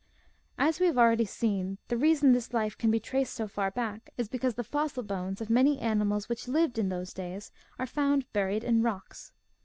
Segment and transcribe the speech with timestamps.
[0.57, 4.09] As we have already seen, the reason this life can be traced so far back
[4.17, 8.25] is because the fossil bones of many animals which lived in those days are found
[8.33, 9.31] buried in rocks.